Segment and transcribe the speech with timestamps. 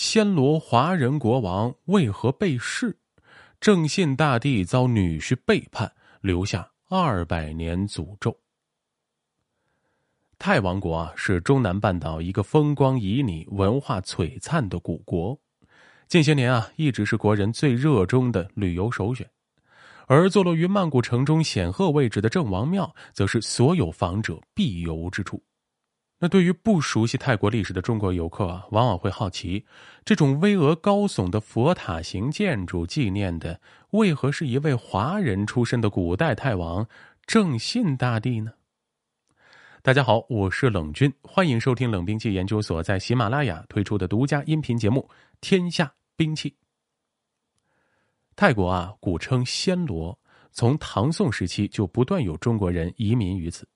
[0.00, 2.96] 暹罗华人国王为何被弑？
[3.60, 5.92] 正信大帝遭女婿背叛，
[6.22, 8.34] 留下二百年诅咒。
[10.38, 15.38] 泰王国啊，是中南半岛一个风光旖旎、文化璀璨的古国，
[16.08, 19.28] 近些年啊，一直是国人最热衷的旅游首选。
[20.06, 25.42] 而坐落于曼谷城中显赫位置的郑王庙，则是所有访者必游之处。
[26.22, 29.64] 那对于不熟悉泰国历史的中国游客啊，往往会好奇，
[30.04, 33.58] 这种巍峨高耸的佛塔型建筑纪念的，
[33.92, 36.86] 为何是一位华人出身的古代泰王
[37.24, 38.52] 正信大帝呢？
[39.80, 45.08] 大家好，我是冷军，欢迎收听冷兵器研究所在喜马拉雅推出的独家音频节目
[45.40, 46.50] 《天下兵器》。
[48.36, 50.18] 泰国啊，古称暹罗，
[50.52, 53.66] 从唐宋时期就不断有中国人移民于此。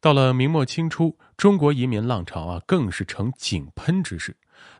[0.00, 4.36] 到了明末清初，中国移民浪潮啊，更是呈井喷之势。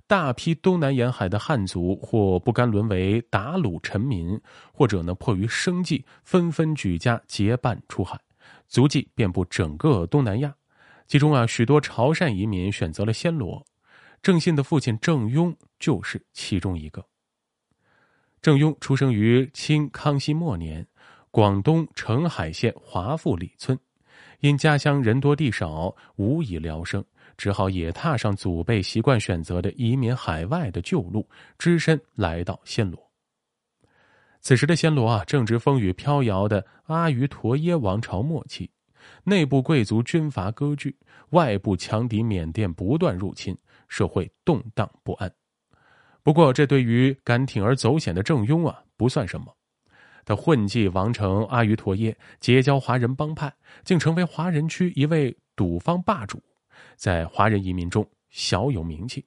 [0.06, 4.40] 大批东南沿海的汉族，或不甘沦为打虏臣民，
[4.72, 8.20] 或者呢迫于生计，纷纷举家结伴出海，
[8.68, 10.54] 足迹遍布整个东南亚。
[11.08, 13.64] 其中啊，许多潮汕移民选择了暹罗。
[14.22, 17.04] 郑信的父亲郑雍就是其中一个。
[18.40, 20.86] 郑雍出生于清康熙末年，
[21.30, 23.78] 广东澄海县华富里村。
[24.40, 27.04] 因家乡人多地少，无以聊生，
[27.36, 31.28] 只好也踏上祖辈习惯选择的移民海外的旧路，
[31.58, 32.98] 只身来到暹罗。
[34.40, 38.70] 此时的暹罗啊，正值风雨飘摇的阿瑜陀耶王朝末期，
[39.24, 40.96] 内部贵族军阀割据，
[41.30, 43.56] 外部强敌缅甸不断入侵，
[43.88, 45.32] 社会动荡不安。
[46.22, 49.52] 不过，这对于敢铤而走险的郑雍啊，不算什么。
[50.26, 53.50] 他混迹王城阿瑜陀耶，结交华人帮派，
[53.84, 56.42] 竟成为华人区一位赌方霸主，
[56.96, 59.24] 在华人移民中小有名气。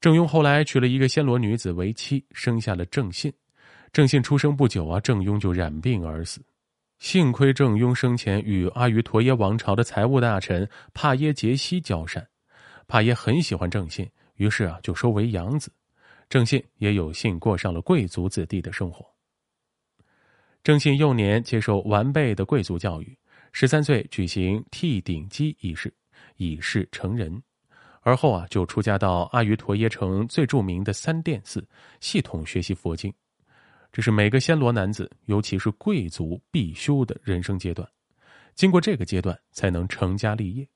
[0.00, 3.32] 郑雍后来娶了一个暹罗女子为妻，生下了郑信。
[3.92, 6.40] 郑信出生不久啊，郑雍就染病而死。
[7.00, 12.24] 幸亏郑雍生前与阿瑜陀耶王朝的财务大臣帕耶杰西交善，
[12.86, 15.72] 帕耶很喜欢郑信，于是啊就收为养子。
[16.28, 19.13] 郑信也有幸过上了贵族子弟的生活。
[20.64, 23.14] 郑信幼年接受完备的贵族教育，
[23.52, 25.92] 十三岁举行剃顶基仪式，
[26.36, 27.42] 以示成人。
[28.00, 31.62] 而后啊，就出家到阿瑜陀耶城最著名的三殿寺，
[32.00, 33.12] 系统学习佛经。
[33.92, 37.86] 这是每个暹罗男子，尤其是贵族必修的人生阶段。
[38.54, 40.66] 经过这个阶段，才能成家立业。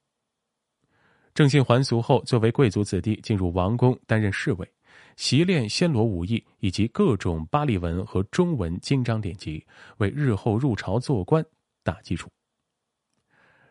[1.33, 4.71] 郑信还俗后，作为贵族子弟，进入王宫担任侍卫。
[5.17, 9.65] 习练暹罗武艺以及各种巴利文和中文经章典籍，
[9.97, 11.45] 为日后入朝做官
[11.83, 12.29] 打基础。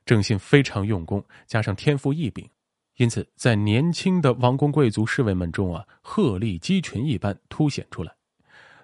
[0.05, 2.49] 郑信非常用功，加上天赋异禀，
[2.95, 8.13] 因此在年轻的王公贵族侍卫们中啊，鹤立鸡群一般凸显出来。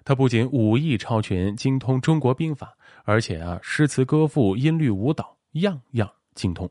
[0.04, 6.70] 他不仅武艺超群，精通中国兵法，而且啊，诗词歌赋、音律舞蹈，样样精通。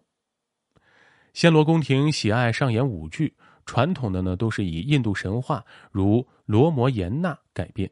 [1.34, 3.36] 暹罗宫廷喜爱上演舞剧。
[3.66, 7.90] 传统的呢，都是以印度神话如罗摩衍那改编，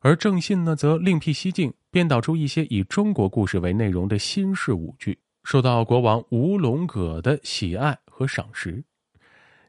[0.00, 8.82] 而郑信呢，则另辟蹊径，编导出一些以中国故事为内容的新式舞剧，受到国王吴龙葛的喜爱和赏识。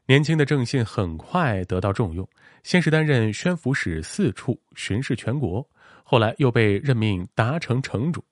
[0.06, 2.28] 年轻的郑信很快得到重用，
[2.62, 5.66] 先是担任宣抚使四处巡视全国，
[6.02, 8.22] 后来又被任命达城城主。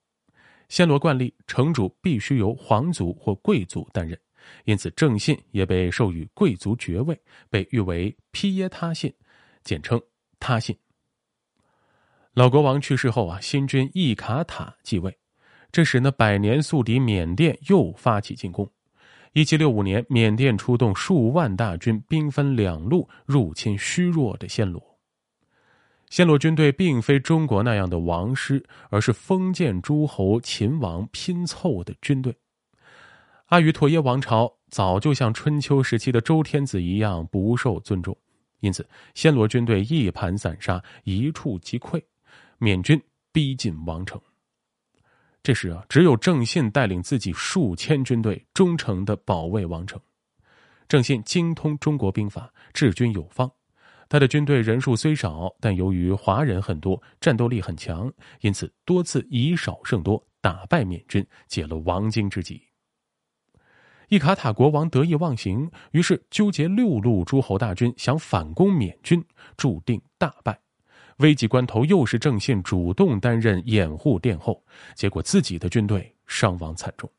[0.69, 4.19] 暹罗惯例，城主必须由皇族或贵族担任。
[4.65, 7.19] 因此，郑信也被授予贵族爵位，
[7.51, 9.13] 被誉为披耶他信，
[9.63, 10.01] 简称
[10.39, 10.77] 他信。
[12.35, 15.15] 老国王去世后啊，新君易卡塔继位。
[15.71, 18.71] 这时呢，百年宿敌缅甸又发起进攻。
[19.33, 24.83] 一七六五年，缅甸出动数万大军，兵分两路入侵虚弱的暹罗。
[26.11, 32.37] 暹罗军队并非中国那样的王师，而是封建诸侯秦王拼凑的军队。
[33.53, 38.17] 阿瑜陀耶王朝早就像春秋时期的周天子一样不受尊重，
[38.61, 42.03] 因此暹罗军队一盘散沙，一触即溃，
[42.57, 42.99] 缅军
[43.31, 44.19] 逼近王城。
[45.43, 50.01] 这时啊，只有郑信带领自己数千军队忠诚的保卫王城。
[50.89, 53.53] 郑信精通中国兵法，治军有方。
[54.09, 58.11] 他的军队人数虽少，但由于华人很多，战斗力很强，
[58.41, 62.59] 因此多次以少胜多，打败缅军，解了王京之急。
[64.13, 69.25] 伊卡塔国王得意忘形，于是纠结六路诸侯大军，想反攻缅军，
[69.57, 70.61] 注定大败。
[71.21, 74.63] 危急关头，又是郑信主动担任掩护殿后，
[74.95, 77.11] 结果自己的军队伤亡惨重。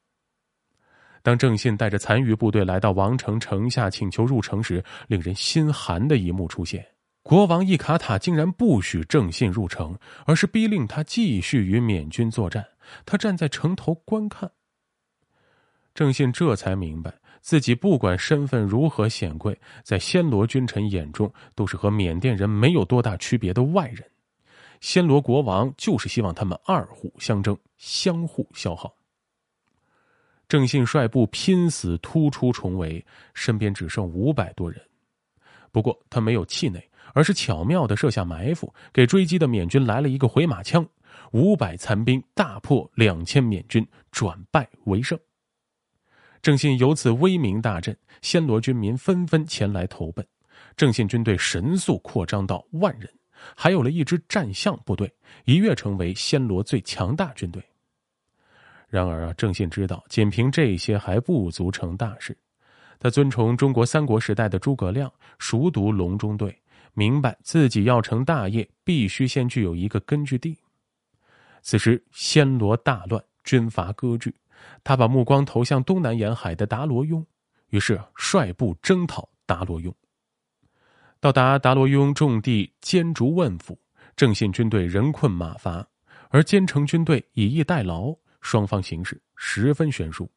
[1.24, 6.86] 当郑信带着残余部队来到王城城下请求入城时，令人心寒的一幕出现：
[7.24, 9.98] 国王伊卡塔竟然不许郑信入城，
[10.28, 12.64] 而是逼令他继续与缅军作战。
[13.04, 14.52] 他站在城头观看。
[15.94, 24.04] 郑信这才明白，自己不管身份如何显贵，在暹罗君臣眼中都是和缅甸人没有多大区别的外人。
[24.82, 28.94] 暹罗国王就是希望他们二虎相争，相互消耗。
[30.50, 34.82] 郑信率部拼死突出重围，身边只剩五百多人。
[35.72, 40.86] 不过他没有气馁，而是巧妙的设下埋伏，给追击的缅军来了一个回马枪，
[41.32, 45.18] 五百残兵大破两千缅军，转败为胜。
[46.44, 50.28] 郑信由此威名大振，暹罗军民纷纷前来投奔。
[50.76, 53.10] 郑信军队神速扩张到万人，
[53.56, 55.10] 还有了一支战象部队，
[55.46, 57.64] 一跃成为暹罗最强大军队。
[58.90, 62.38] 然而啊，郑信知道，仅凭这些还不足成大事。
[63.00, 65.10] 他尊崇中国三国时代的诸葛亮，
[65.40, 66.54] 熟读隆中对，
[66.94, 70.58] 明白自己要成大业，必须先具有一个根据地。
[71.62, 74.36] 此时暹罗大乱，军阀割据。
[74.84, 77.26] 他把目光投向东南沿海的达罗雍，
[77.70, 79.96] 于是率部征讨达罗雍。
[81.20, 83.80] 到达达罗雍重地坚竹问府，
[84.16, 85.88] 郑信军队人困马乏，
[86.30, 90.30] 而坚城军队以逸待劳，双方形势十分悬殊。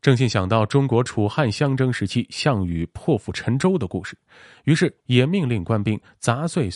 [0.00, 4.16] 郑信想到中国楚汉相争时期项羽破釜沉舟的故事，
[4.62, 6.64] 于是也命令官兵砸碎。